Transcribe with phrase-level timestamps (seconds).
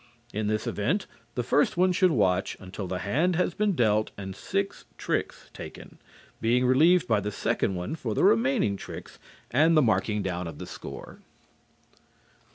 [0.33, 1.05] In this event
[1.35, 5.99] the first one should watch until the hand has been dealt and six tricks taken,
[6.41, 9.19] being relieved by the second one for the remaining tricks
[9.51, 11.19] and the marking down of the score.